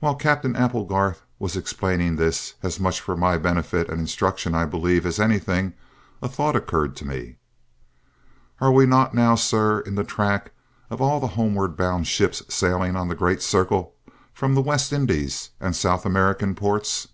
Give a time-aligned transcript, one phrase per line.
[0.00, 5.06] While Captain Applegarth was explaining this, as much for my benefit and instruction, I believe,
[5.06, 5.74] as anything,
[6.20, 7.36] a thought occurred to me.
[8.60, 10.50] "Are we not now, sir, in the track
[10.90, 13.94] of all the homeward bound ships sailing on the great circle
[14.34, 17.06] from the West Indies and South American ports?"